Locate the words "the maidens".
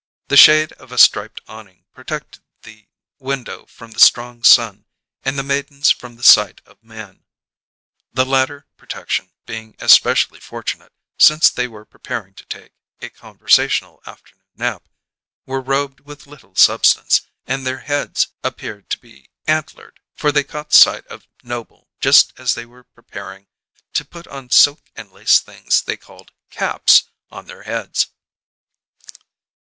5.37-5.91